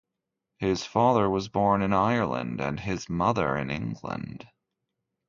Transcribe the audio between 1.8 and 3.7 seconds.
in Ireland and his mother in